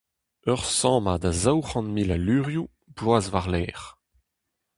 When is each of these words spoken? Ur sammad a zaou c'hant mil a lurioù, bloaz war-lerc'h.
Ur 0.51 0.59
sammad 0.79 1.23
a 1.29 1.31
zaou 1.43 1.61
c'hant 1.65 1.87
mil 1.95 2.09
a 2.15 2.17
lurioù, 2.25 2.67
bloaz 2.95 3.25
war-lerc'h. 3.31 3.87